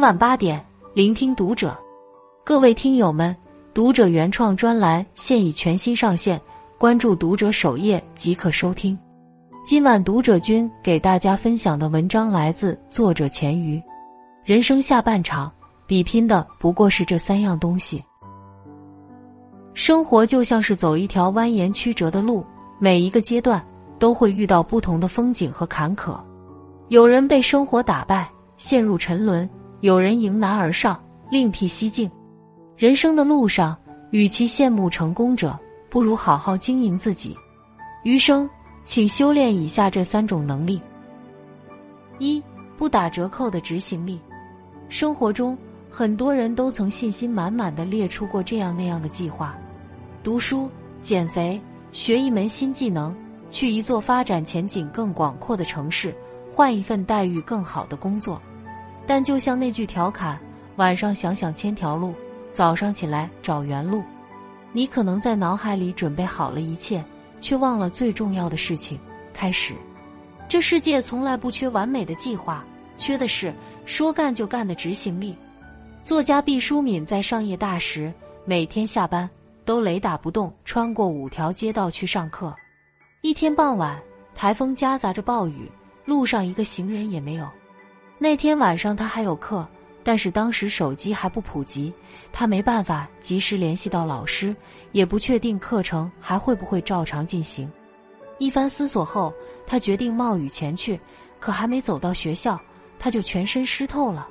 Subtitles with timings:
[0.00, 1.76] 晚八点，聆听读者。
[2.42, 3.36] 各位听友们，
[3.74, 6.40] 读者原创专栏现已全新上线，
[6.78, 8.98] 关注读者首页即可收听。
[9.62, 13.80] 今晚读者君给大家分享的文章来自作者钱鱼。
[14.42, 15.52] 人生下半场，
[15.86, 18.02] 比拼的不过是这三样东西。
[19.74, 22.42] 生活就像是走一条蜿蜒曲折的路，
[22.78, 23.62] 每一个阶段
[23.98, 26.18] 都会遇到不同的风景和坎坷。
[26.88, 29.46] 有人被生活打败，陷入沉沦；
[29.80, 32.10] 有人迎难而上，另辟蹊径。
[32.76, 33.74] 人生的路上，
[34.10, 37.34] 与其羡慕成功者，不如好好经营自己。
[38.02, 38.48] 余生，
[38.84, 40.78] 请修炼以下这三种能力：
[42.18, 42.42] 一、
[42.76, 44.20] 不打折扣的执行力。
[44.90, 45.56] 生活中，
[45.90, 49.56] 很多人都曾信心满满的列出过这样那样的计划：
[50.22, 50.68] 读书、
[51.00, 51.58] 减肥、
[51.90, 53.16] 学一门新技能、
[53.50, 56.14] 去一座发展前景更广阔的城市、
[56.52, 58.38] 换一份待遇更好的工作。
[59.10, 60.38] 但就像那句调侃
[60.78, 62.14] ：“晚上想想千条路，
[62.52, 64.04] 早上起来找原路。”
[64.70, 67.04] 你可能在脑海里准备好了一切，
[67.40, 68.96] 却忘了最重要的事情——
[69.34, 69.74] 开始。
[70.46, 72.64] 这世界从来不缺完美的计划，
[72.98, 73.52] 缺的是。
[73.84, 75.34] 说干就干的执行力。
[76.04, 79.28] 作家毕淑敏在上夜大时，每天下班
[79.64, 82.54] 都雷打不动穿过五条街道去上课。
[83.22, 84.00] 一天傍晚，
[84.36, 85.68] 台风夹杂着暴雨，
[86.04, 87.48] 路上一个行人也没有。
[88.22, 89.66] 那天晚上他还有课，
[90.04, 91.90] 但是当时手机还不普及，
[92.30, 94.54] 他没办法及时联系到老师，
[94.92, 97.72] 也不确定课程还会不会照常进行。
[98.36, 99.32] 一番思索后，
[99.66, 101.00] 他决定冒雨前去。
[101.38, 102.60] 可还没走到学校。
[102.98, 104.28] 他就全身湿透了。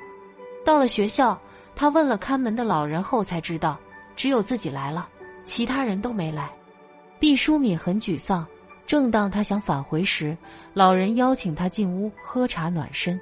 [0.63, 1.35] 到了学校，
[1.75, 3.79] 他问了看门的老人后才知道，
[4.15, 5.09] 只有自己来了，
[5.43, 6.51] 其他人都没来。
[7.19, 8.45] 毕淑敏很沮丧。
[8.85, 10.37] 正当他想返回时，
[10.75, 13.19] 老人邀请他进屋喝茶暖身。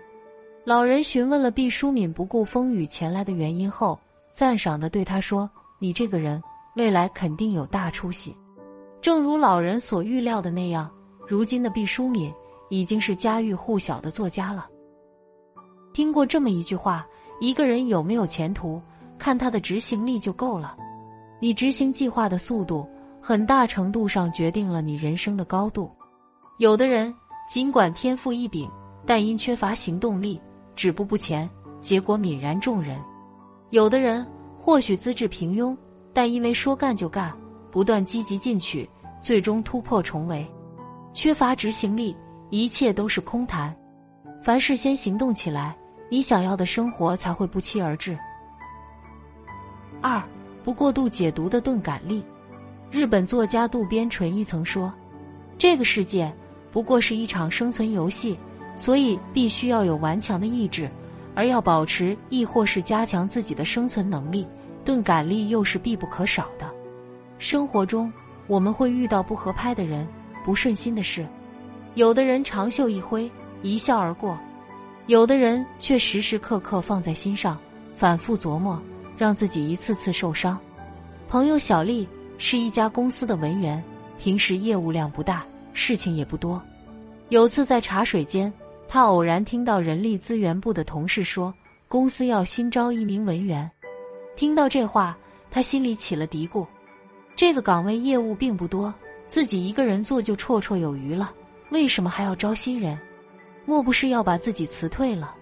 [0.68, 3.98] 老人询问了毕淑敏不顾风雨前来的原因后，
[4.34, 6.44] 赞赏的对他说：“你这个人
[6.76, 8.36] 未来肯定有大出息。”
[9.00, 10.92] 正如老人所预料的那样，
[11.26, 12.34] 如今的毕淑敏
[12.70, 14.68] 已经是家喻户晓的作家了。
[15.94, 17.08] 听过这么一句话：
[17.40, 18.82] 一个人有没有前途，
[19.18, 20.76] 看他的执行力就够了。
[21.40, 22.86] 你执行计划的速度，
[23.22, 25.90] 很大程度上决定了你人生的高度。
[26.58, 27.16] 有的人
[27.50, 28.70] 尽管天赋异禀，
[29.06, 30.38] 但因缺乏行动力，
[30.78, 31.50] 止步不前，
[31.82, 32.98] 结果泯然众人；
[33.72, 34.26] 有的人
[34.58, 35.76] 或许资质平庸，
[36.14, 37.36] 但因为说干就干，
[37.70, 38.90] 不断积极进取，
[39.22, 40.48] 最终突破重围。
[41.14, 42.16] 缺乏执行力，
[42.52, 43.76] 一切都是空谈。
[44.42, 45.76] 凡事先行动起来。
[46.10, 48.18] 你想要的生活才会不期而至。
[50.00, 50.24] 二，
[50.64, 52.24] 不过度解读的钝感力。
[52.90, 54.94] 日本作家渡边淳一曾说
[55.60, 56.34] ：“这个世界
[56.72, 58.40] 不过是一场生存游戏，
[58.78, 60.90] 所以必须要有顽强的意志，
[61.36, 64.48] 而要保持亦或是加强自己的生存能力，
[64.86, 66.66] 钝感力又是必不可少的。
[67.40, 68.12] 生活中
[68.48, 70.08] 我们会遇到不合拍的人、
[70.46, 71.28] 不顺心的事，
[71.96, 73.30] 有的人长袖一挥，
[73.62, 74.38] 一笑而过。”
[75.08, 77.58] 有的人却时时刻刻放在心上，
[77.96, 78.78] 反复琢磨，
[79.18, 80.60] 让自己一次次受伤。
[81.30, 82.06] 朋友小丽
[82.38, 83.82] 是一家公司的文员，
[84.20, 86.62] 平时业务量不大，事情也不多。
[87.30, 88.52] 有次在茶水间，
[88.88, 91.54] 他偶然听到人力资源部的同事说，
[91.88, 93.70] 公司要新招一名文员。
[94.36, 95.18] 听到这话，
[95.52, 96.66] 他心里起了嘀咕：
[97.36, 98.94] 这个岗位业务并不多，
[99.28, 101.34] 自己一个人做就绰绰有余了，
[101.70, 102.98] 为什么还要招新人？
[103.66, 105.36] 莫不是要把自己辞退了？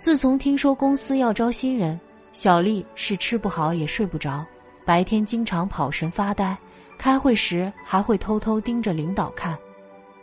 [0.00, 1.98] 自从听说公司要招新人，
[2.32, 4.44] 小丽是吃不好也睡不着，
[4.84, 6.58] 白天经常跑神发呆，
[6.98, 9.56] 开会时还会偷偷盯着领导看。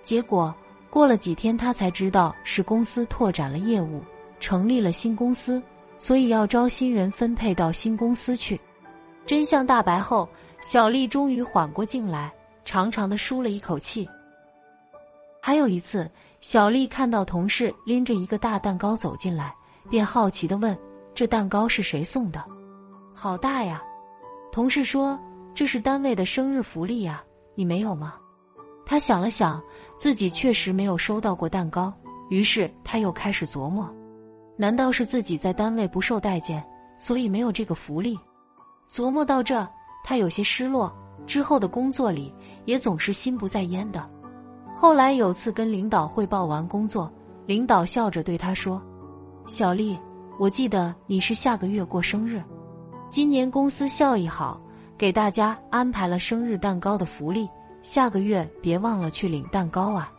[0.02, 0.54] 结果
[0.90, 4.02] 过了几天，他才知道是公司拓展了业务，
[4.40, 5.62] 成立了新公司，
[6.00, 8.60] 所以要招新人分配到新公司去。
[9.26, 10.28] 真相大白后，
[10.62, 12.34] 小丽终于缓过劲来，
[12.66, 14.10] 长长的舒了一口气。
[15.42, 16.10] 还有一次。
[16.42, 19.54] 小丽看到同事拎着一个大蛋糕走进来，
[19.90, 20.74] 便好奇的问
[21.14, 22.42] ：“这蛋糕是谁送的？
[23.14, 23.84] 好大呀！”
[24.50, 25.20] 同事说
[25.54, 27.22] ：“这是单位的生日福利呀，
[27.56, 28.16] 你没有吗？”
[28.88, 29.62] 他想了想，
[30.00, 31.94] 自己确实没有收到过蛋糕，
[32.30, 33.88] 于是他又开始琢磨：
[34.56, 36.64] 难道是自己在单位不受待见，
[36.98, 38.18] 所以没有这个福利？
[38.90, 39.68] 琢磨到这，
[40.04, 40.92] 他有些失落。
[41.28, 42.34] 之后的工作里，
[42.66, 44.10] 也总是心不在焉的。
[44.74, 47.12] 后来有次跟领导汇报完工作，
[47.46, 48.82] 领导笑着对他说
[49.46, 50.00] ：“小丽，
[50.40, 52.42] 我记得你是下个月过生日，
[53.10, 54.60] 今年公司效益好，
[54.98, 57.48] 给大家安排了生日蛋糕的福利，
[57.82, 60.12] 下个月别忘了去领蛋糕啊。”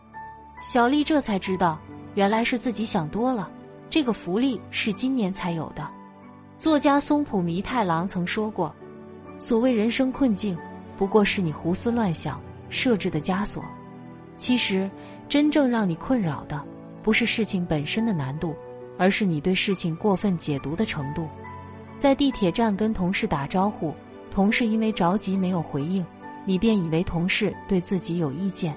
[0.61, 1.79] 小丽这才知道，
[2.13, 3.49] 原来是自己想多了，
[3.89, 5.87] 这个福利是今年才有的。
[6.59, 8.71] 作家松浦弥太郎曾说过
[9.39, 10.55] ：“所谓人生困境，
[10.95, 13.63] 不过是你胡思乱想设置的枷锁。
[14.37, 14.89] 其实，
[15.27, 16.63] 真正让你困扰的，
[17.01, 18.55] 不是事情本身的难度，
[18.99, 21.27] 而是你对事情过分解读的程度。”
[21.97, 23.93] 在地铁站跟同事打招呼，
[24.31, 26.03] 同事因为着急没有回应，
[26.45, 28.73] 你便以为同事对自己有意见；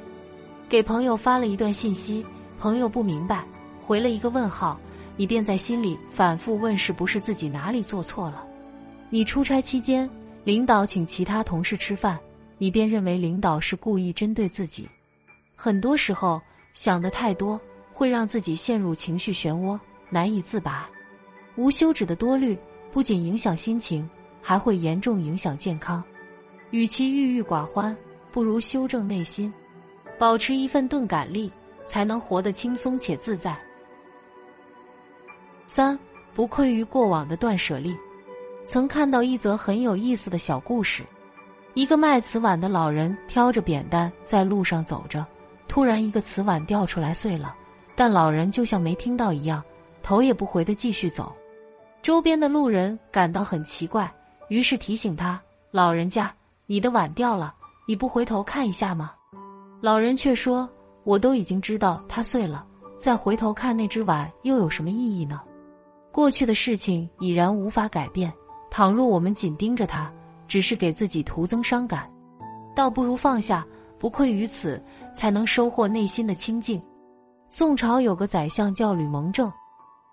[0.69, 2.25] 给朋友发了一段信息，
[2.59, 3.45] 朋友不明白。
[3.81, 4.81] 回了一个问号，
[5.17, 8.45] 你便在心里反复问是不是自己哪里做错了。
[9.11, 10.09] 你出差期间，
[10.43, 12.19] 领导请其他同事吃饭，
[12.59, 14.89] 你便认为领导是故意针对自己。
[15.55, 16.41] 很多时候
[16.73, 17.61] 想的太多，
[17.93, 19.79] 会让自己陷入情绪漩涡，
[20.11, 20.89] 难以自拔。
[21.57, 22.59] 无休止的多虑
[22.91, 24.09] 不仅影响心情，
[24.43, 26.03] 还会严重影响健康。
[26.75, 27.97] 与其郁郁寡欢，
[28.33, 29.55] 不如修正内心，
[30.19, 31.49] 保持一份钝感力，
[31.87, 33.57] 才能活得轻松且自在。
[35.67, 35.97] 三
[36.35, 37.97] 不愧于过往的断舍离。
[38.65, 41.05] 曾看到一则很有意思的小故事：
[41.75, 45.25] 一个卖瓷碗的老人挑着扁担在路上走着，
[45.69, 47.55] 突然一个瓷碗掉出来碎了，
[47.95, 49.63] 但老人就像没听到一样，
[50.03, 51.33] 头也不回的继续走。
[52.03, 54.13] 周边的路人感到很奇怪，
[54.49, 56.35] 于是提醒他：“老人家，
[56.67, 57.55] 你的碗掉了，
[57.87, 59.13] 你不回头看一下吗？”
[59.81, 60.69] 老人却说
[61.05, 62.67] ：“我都已经知道它碎了，
[62.99, 65.41] 再回头看那只碗又有什么意义呢？”
[66.11, 68.33] 过去的事情已然无法改变，
[68.71, 70.11] 倘若我们紧盯着它，
[70.47, 72.09] 只是给自己徒增伤感，
[72.75, 73.67] 倒不如放下，
[73.99, 74.83] 不愧于此，
[75.15, 76.81] 才能收获内心的清静。
[77.49, 79.53] 宋朝有个宰相叫吕蒙正，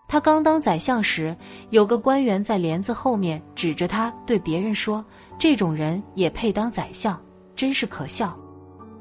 [0.08, 1.36] 他刚当宰相时，
[1.70, 5.06] 有个官员在帘子后面指着他对别人说
[5.42, 7.20] ：“这种人也配当宰相，
[7.56, 8.38] 真是可笑。”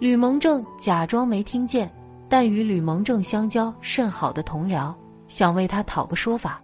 [0.01, 1.93] 吕蒙正假装没听见，
[2.31, 4.91] 但与吕蒙正相交甚好的同僚
[5.29, 6.59] 想为他讨个说法。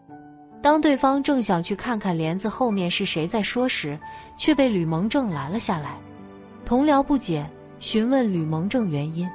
[0.62, 4.00] 当对方正想去看看帘子后面是谁在说时，
[4.38, 5.98] 却被吕蒙正拦了下来。
[6.64, 7.46] 同僚不解，
[7.78, 9.28] 询问吕蒙正原因。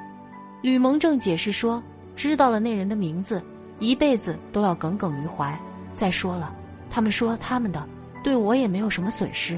[0.60, 1.80] 吕蒙正解释说
[2.16, 3.40] ：“知道了那人的名字，
[3.78, 5.56] 一辈子都要耿耿于怀。
[5.94, 6.52] 再说了，
[6.90, 7.88] 他们说他们的，
[8.24, 9.56] 对我也没有什么损失。”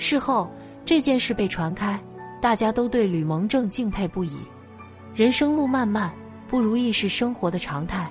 [0.00, 0.48] 事后
[0.82, 2.00] 这件事被传开，
[2.40, 4.32] 大家都对吕蒙正敬佩不已。
[5.14, 6.10] 人生路漫漫，
[6.48, 8.10] 不如意是生活的常态，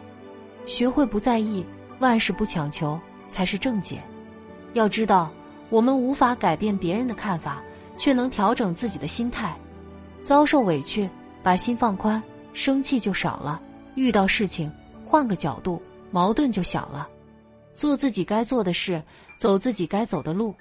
[0.67, 1.65] 学会不在意。
[1.97, 2.97] 万事不强求
[3.27, 3.99] 才是正解。
[4.73, 5.31] 要知道，
[5.69, 7.59] 我们无法改变别人的看法，
[7.97, 9.57] 却能调整自己的心态。
[10.21, 11.09] 遭受委屈，
[11.41, 12.21] 把心放宽，
[12.53, 13.59] 生气就少了；
[13.95, 14.71] 遇到事情，
[15.03, 15.81] 换个角度，
[16.11, 17.09] 矛盾就小了。
[17.73, 19.01] 做自己该做的事，
[19.39, 20.53] 走自己该走的路，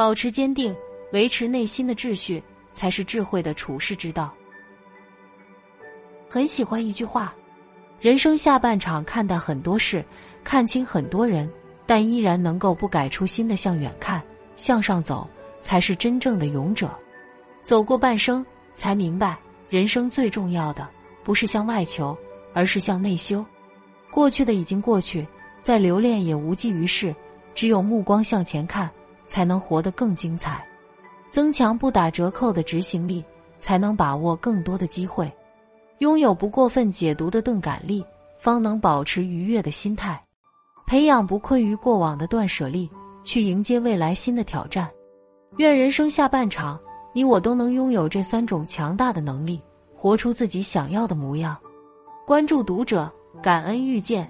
[0.00, 0.74] 保持坚定，
[1.12, 2.42] 维持内心的秩序，
[2.72, 4.32] 才是智慧的处世之道。
[6.26, 7.34] 很喜欢一句话。
[8.00, 10.02] 人生下半场，看淡很多事，
[10.42, 11.46] 看清很多人，
[11.84, 14.22] 但依然能够不改初心的向远看，
[14.56, 15.28] 向上走，
[15.60, 16.90] 才是真正的勇者。
[17.62, 18.42] 走过半生，
[18.74, 19.36] 才明白，
[19.68, 20.88] 人生最重要的
[21.22, 22.16] 不是向外求，
[22.54, 23.44] 而是向内修。
[24.10, 25.28] 过去的已经过去，
[25.60, 27.14] 再留恋也无济于事。
[27.54, 28.90] 只有目光向前看，
[29.30, 30.66] 才能活得更精彩。
[31.30, 33.24] 增强不打折扣的执行力，
[33.60, 35.32] 才能把握更多的机会。
[35.98, 38.04] 拥有不过分解读的钝感力，
[38.36, 40.16] 方能保持愉悦的心态；
[40.84, 42.90] 培养不困于过往的断舍离，
[43.22, 44.90] 去迎接未来新的挑战。
[45.58, 46.76] 愿人生下半场，
[47.12, 49.62] 你我都能拥有这三种强大的能力，
[49.94, 51.56] 活出自己想要的模样。
[52.26, 53.08] 关注读者，
[53.40, 54.28] 感恩遇见。